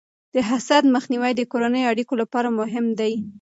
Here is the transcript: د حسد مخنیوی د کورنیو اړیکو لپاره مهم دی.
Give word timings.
د 0.33 0.35
حسد 0.49 0.83
مخنیوی 0.95 1.31
د 1.35 1.41
کورنیو 1.51 1.89
اړیکو 1.91 2.13
لپاره 2.21 2.49
مهم 2.59 2.85
دی. 2.99 3.13